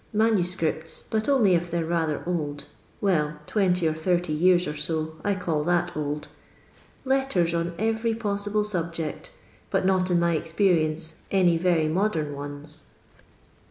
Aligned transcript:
Manuscripts, 0.13 1.03
but 1.11 1.29
only 1.29 1.53
if 1.53 1.69
they 1.69 1.77
're 1.77 1.85
rather 1.85 2.23
old; 2.25 2.65
well, 3.01 3.37
'20 3.45 3.87
or 3.87 3.93
30 3.93 4.33
years 4.33 4.67
or 4.67 4.73
so: 4.73 5.17
I 5.23 5.35
call 5.35 5.63
that 5.65 5.95
old. 5.95 6.27
Letters 7.05 7.53
on 7.53 7.75
every 7.77 8.15
possible 8.15 8.63
subject, 8.63 9.29
hut 9.71 9.85
not, 9.85 10.09
in 10.09 10.19
my 10.19 10.33
experience, 10.35 11.17
any 11.29 11.55
very 11.55 11.87
modern 11.87 12.33
ones. 12.35 12.85